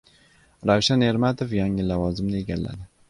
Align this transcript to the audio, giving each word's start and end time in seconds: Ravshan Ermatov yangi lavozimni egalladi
Ravshan 0.69 1.03
Ermatov 1.11 1.53
yangi 1.59 1.85
lavozimni 1.91 2.41
egalladi 2.47 2.89